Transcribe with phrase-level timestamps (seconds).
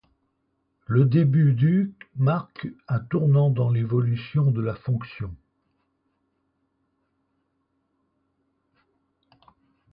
[0.87, 5.29] Le début du marque un tournant dans l'évolution de la fonction.